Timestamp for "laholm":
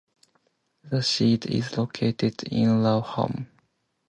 2.81-3.45